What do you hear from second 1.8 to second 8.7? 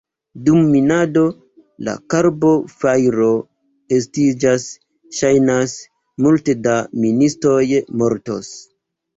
de karbo fajro estiĝas, ŝajnas, multe da ministoj mortos.